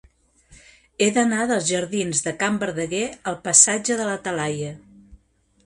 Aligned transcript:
He 1.05 1.09
d'anar 1.17 1.41
dels 1.51 1.67
jardins 1.73 2.23
de 2.29 2.33
Can 2.41 2.57
Verdaguer 2.65 3.05
al 3.33 3.39
passatge 3.49 4.01
de 4.03 4.11
la 4.11 4.19
Talaia. 4.29 4.75